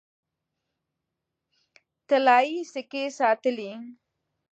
[2.09, 3.71] طلايي سکې ساتلې.